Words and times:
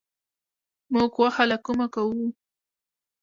موږ 0.93 1.11
غوښه 1.17 1.43
له 1.51 1.57
کومه 1.65 1.87
کوو؟ 1.93 2.15